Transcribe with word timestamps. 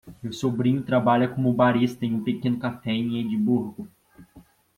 Meu 0.23 0.33
sobrinho 0.33 0.81
trabalha 0.81 1.27
como 1.27 1.53
barista 1.53 2.07
em 2.07 2.15
um 2.15 2.23
pequeno 2.23 2.57
café 2.57 2.89
em 2.91 3.19
Edimburgo. 3.19 3.87